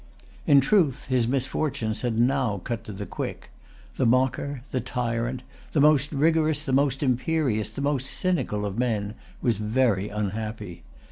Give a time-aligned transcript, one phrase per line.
[0.47, 3.51] In truth, his misfortunes had now cut to the quick.
[3.97, 5.43] The mocker, the tyrant,
[5.73, 10.81] the most rigorous, the most imperious, the most cynical of men, was very unhappy.